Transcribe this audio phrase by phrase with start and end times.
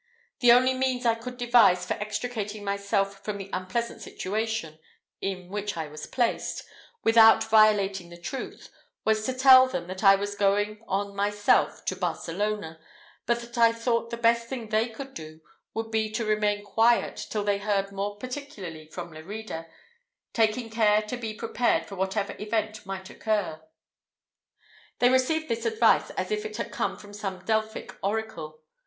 [0.39, 4.79] The only means I could devise for extricating myself from the unpleasant situation
[5.21, 6.63] in which I was placed,
[7.03, 8.71] without violating the truth,
[9.05, 12.79] was to tell them, that I was going on myself to Barcelona,
[13.27, 15.39] but that I thought the best thing they could do,
[15.75, 19.67] would be to remain quiet till they heard more particularly from Lerida,
[20.33, 23.61] taking care to be prepared for whatever event might occur.
[24.97, 28.63] They received this advice as if it had come from the Delphic Oracle.